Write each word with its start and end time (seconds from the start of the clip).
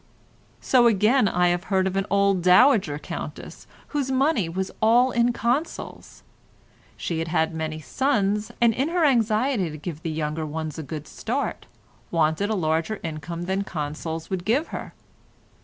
So 0.61 0.87
again 0.87 1.27
I 1.27 1.49
have 1.49 1.65
heard 1.65 1.85
of 1.85 1.95
an 1.95 2.07
old 2.09 2.41
dowager 2.41 2.97
countess 2.97 3.67
whose 3.89 4.09
money 4.09 4.49
was 4.49 4.71
all 4.81 5.11
in 5.11 5.31
Consols; 5.31 6.23
she 6.97 7.19
had 7.19 7.27
had 7.27 7.53
many 7.53 7.79
sons, 7.79 8.51
and 8.59 8.73
in 8.73 8.89
her 8.89 9.05
anxiety 9.05 9.69
to 9.69 9.77
give 9.77 10.01
the 10.01 10.09
younger 10.09 10.43
ones 10.47 10.79
a 10.79 10.81
good 10.81 11.07
start, 11.07 11.67
wanted 12.09 12.49
a 12.49 12.55
larger 12.55 12.99
income 13.03 13.43
than 13.43 13.63
Consols 13.63 14.31
would 14.31 14.43
give 14.43 14.69
her. 14.69 14.95